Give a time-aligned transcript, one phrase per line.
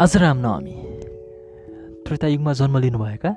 [0.00, 0.74] आज रामनवमी
[2.06, 3.30] त्रेतायुगमा जन्म लिनुभएका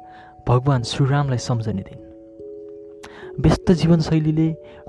[0.47, 1.99] भगवान् श्रीरामलाई सम्झने दिन।
[3.43, 4.47] व्यस्त जीवनशैलीले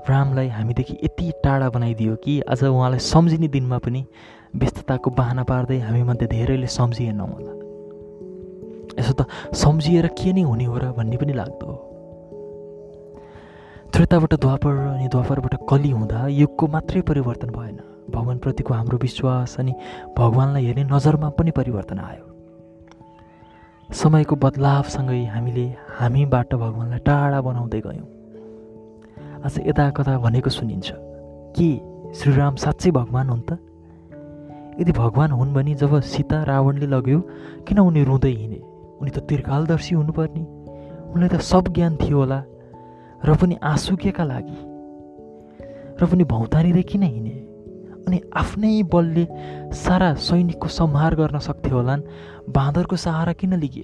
[0.09, 4.05] रामलाई हामीदेखि यति टाढा बनाइदियो कि आज उहाँलाई सम्झिने दिनमा पनि
[4.55, 7.53] व्यस्तताको बाहना पार्दै हामीमध्ये धेरैले सम्झिएनौँ होला
[8.99, 11.75] यसो त सम्झिएर के नै हुने हो र भन्ने पनि लाग्दो
[13.93, 17.86] त्रेताबाट द्वापर अनि द्वापरबाट कली हुँदा युगको मात्रै परिवर्तन भएन।
[18.17, 19.73] भगवान्प्रतिको हाम्रो विश्वास अनि
[20.17, 22.25] भगवान्लाई हेर्ने नजरमा पनि परिवर्तन आयो।
[23.93, 25.65] समयको बदलावसँगै हामीले
[25.99, 28.07] हामीबाट भगवान्लाई टाढा बनाउँदै गयौँ।
[29.45, 30.91] आज यता कता भनेको सुनिन्छ
[31.55, 31.69] के
[32.13, 33.59] श्रीराम साँच्चै भगवान् हुन् त?
[34.81, 37.19] यदि भगवान् हुन् भने जब सीता रावणले लग्यो
[37.67, 38.59] किन उनी रुँदै हिँडे?
[39.01, 40.43] उनी त तिर्खालदर्शी हुनुपर्ने।
[41.13, 42.39] उनलाई त सब ज्ञान थियो होला
[43.25, 44.57] र पनि आँसु केका लागि?
[46.01, 47.46] र पनि भौतारिँदै किन हिँडे?
[48.07, 49.27] अनि आफ्नै बलले
[49.75, 52.01] सारा सैनिकको संहार गर्न सक्थ्यो होलान्।
[52.49, 53.83] बाँदरको सहारा किन लिगे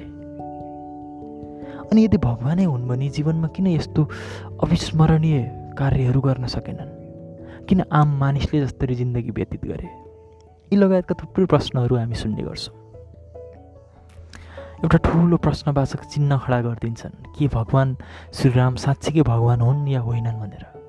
[1.83, 4.01] अनि यदि भगवानै हुन् भने जीवनमा किन यस्तो
[4.63, 5.39] अविस्मरणीय
[5.77, 6.91] कार्यहरू गर्न सकेनन्?
[7.67, 9.87] किन आम मानिसले जस्तरी जिन्दगी व्यतीत गरे?
[10.73, 12.75] यी लगायतका थुप्रै प्रश्नहरू हामी सुन्ने गर्छौँ।
[14.83, 17.95] एउटा ठुलो प्रश्नवाचक चिन्ह खडा गरिदिन्छन् के भगवान्
[18.33, 20.82] श्रीराम साँच्चीकै भगवान् हुन् या होइनन् भनेर?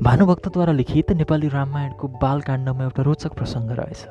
[0.00, 4.02] भानुभक्तद्वारा लिखित नेपाली रामायणको बालकाण्डमा एउटा रोचक प्रसङ्ग रहेछ।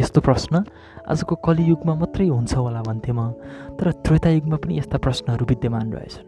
[0.00, 0.64] यस्तो प्रश्न
[1.08, 3.32] आजको कलियुगमा मात्रै हुन्छ होला भन्थेँ म
[3.80, 6.26] तर त्रेतायुगमा पनि यस्ता प्रश्नहरू विद्यमान रहेछन्।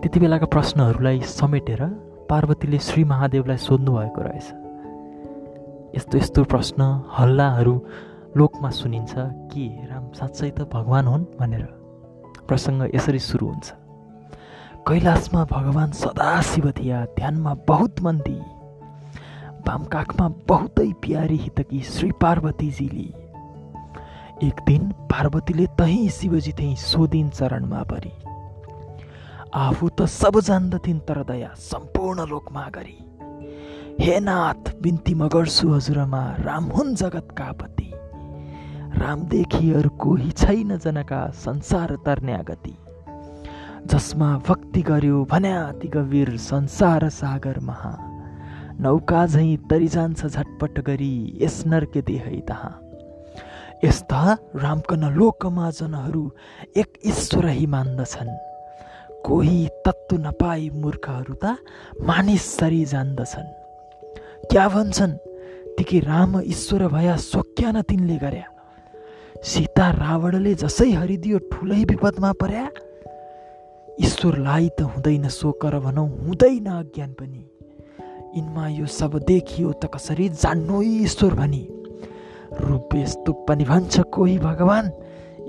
[0.00, 1.82] त्यति बेलाका प्रश्नहरूलाई समेटेर
[2.30, 4.46] पार्वतीले श्री महादेवलाई सोध्नु भएको रहेछ।
[5.96, 6.80] यस्तो यस्तो प्रश्न
[7.18, 7.74] हल्लाहरू
[8.36, 9.14] लोकमा सुनिन्छ
[9.50, 11.64] के राम साँच्चै त भगवान् हुन् भनेर।
[12.48, 13.79] प्रसङ्ग यसरी सुरु हुन्छ।
[14.88, 18.38] कैलाशमा भगवान् सदाशिव थिया ध्यानमा बहुत मन्दी।
[19.66, 23.08] बाम काखमा बहुतै प्यारी हितकी श्री पार्वतीजीले।
[24.46, 28.12] एक दिन पार्वतीले तहीँ शिवजी थिए सोधिन चरणमा परी
[29.54, 32.98] आफू त सब जान्दथिन् तर दया सम्पूर्ण लोकमा गरी।
[34.00, 37.90] हे नाथ बिन्ती म गर्छु हजुरमा राम हुन् जगतका पति।
[38.96, 42.76] रामदेखि अरू कोही छैन जनका संसार तर्ने गति।
[43.90, 47.90] जसमा भक्ति गर्यो भन्या अति गभीर संसार सागर महा।
[48.80, 52.70] नौका झैँ तरि जान्छ झटपट गरी यस नर्के देहै तहाँ।
[53.84, 56.30] यस्ता रामकन लोकमा जनहरू
[56.76, 58.30] एक ईश्वरै मान्दछन्।
[59.26, 61.56] कोही तत्व नपाई मूर्खहरू त
[62.02, 63.48] मानिस सरी जान्दछन्।
[64.50, 65.18] क्या भन्छन्
[65.78, 68.46] तिकी राम ईश्वर भया सोक्या न तिनले गर्या
[69.44, 72.68] सीता रावणले जसै हरिदियो ठुलै विपदमा पर्या?
[73.98, 77.44] ईश्वरलाई त हुँदैन सोकर भनौँ हुँदैन अज्ञान पनि
[78.36, 81.62] यिनमा यो सब देखियो त कसरी जान्नु ईश्वर भनी
[82.60, 84.90] रूप यस्तो पनि भन्छ कोही भगवान्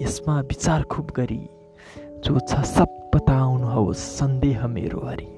[0.01, 1.41] यसमा विचार खुब गरी
[2.25, 5.29] जो छ सब बताउनुहोस् सन्देह मेरो हरि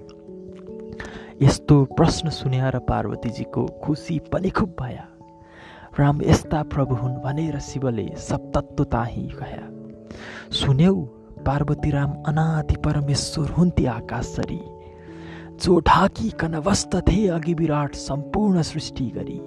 [1.42, 5.08] यस्तो प्रश्न सुन्याएर पार्वतीजीको खुसी पनि खुब भया
[6.00, 9.68] राम यस्ता प्रभु हुन् भनेर शिवले सप्तत्व ताही कह्या
[10.52, 10.96] सुन्यौ
[11.46, 14.62] पार्वतीराम अनादि परमेश्वर हुन्थे आकाशरी।
[15.64, 16.62] जो ढाकिकन
[17.02, 19.40] थे अघि विराट सम्पूर्ण सृष्टि गरी।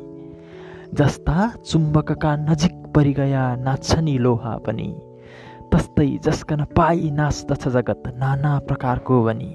[0.94, 4.88] जस्ता चुम्बकका नजिक परिगया नाच्छनी लोहा पनि
[5.72, 9.52] तस्तै जस्कन पाइ नाच्दछ जगत नाना प्रकारको भनी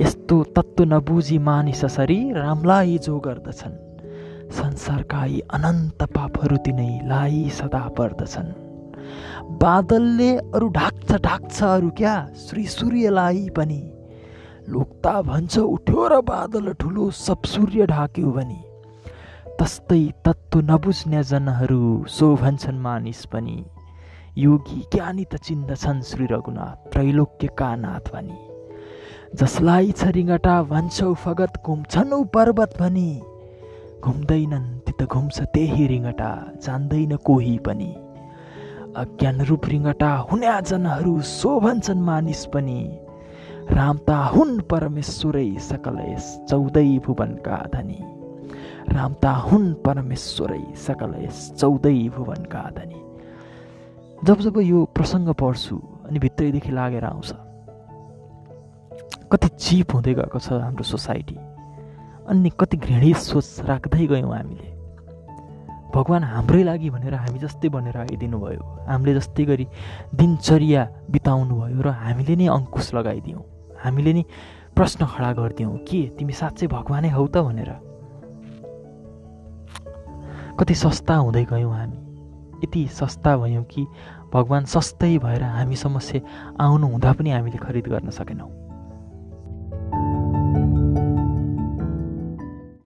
[0.00, 3.76] यस्तो तत्त्व नबुझी मानिस सरी रामलाई जो गर्दछन्
[4.52, 8.50] संसारका यी अनन्त पापहरू तिनैलाई सदा पर्दछन्।
[9.58, 10.68] बादलले अरू
[11.10, 12.28] ढाक्छ ढाक्छ अरू क्या?
[12.34, 13.92] श्री सूर्यलाई पनि।
[14.68, 18.62] लोकता भन्छ उठ्यो र बादल ठुलो सब सूर्य ढाक्यो भने।
[19.60, 23.64] तस्तै तत्त्व नबुझ्ने जनहरू सो भन्छन् मानिस पनि।
[24.38, 28.38] योगी ज्ञानी त चिन्दछन् श्री रघुनाथ त्रैलोक्यका नाथ भनी।
[29.34, 33.22] जसलाई छ रिङ्गटा भन्छौ फगत घुम्छन् पर्वत भनी।
[34.00, 38.09] घुम्दैनन् ती त घुम्छ त्यही रिङ्गटा जान्दैन कोही पनि।
[38.96, 43.00] अज्ञान रूप रिङ्गटा हुन्या जनहरू सो भन्छन् मानिस पनि।
[43.70, 48.00] राम ता हुन् परमेश्वरै सकल यस चौधै भुवनका धनी।
[48.92, 53.00] राम ता हुन् परमेश्वरै सकल यस चौधै भुवनका धनी।
[54.24, 55.76] जब जब यो प्रसङ्ग पढ्छु
[56.08, 57.32] अनि भित्रैदेखि लागेर आउँछ
[59.32, 61.36] कति चिप हुँदै गएको छ हाम्रो सोसाइटी।
[62.28, 64.69] अनि कति घृणित सोच राख्दै गयौँ हामीले।
[65.94, 69.66] भगवान् हाम्रै लागि भनेर हामी जस्तै बनेर आइदिनु भयो हामीले जस्तै गरी
[70.14, 73.42] दिनचर्या बिताउनु भयो र हामीले नै अङ्कुश लगाइदियौँ।
[73.82, 74.22] हामीले नै
[74.76, 77.36] प्रश्न खडा गरिदियौँ के तिमी साँच्चै भगवानै हौ त?
[77.42, 77.70] भनेर।
[80.58, 81.98] कति सस्ता हुँदै गयौँ हामी।
[82.64, 83.86] यति सस्ता भयौँ कि
[84.32, 86.22] भगवान् सस्तै भएर हामीसम्म से
[86.60, 88.59] आउनु हुँदा पनि हामीले खरिद गर्न सकेनौँ।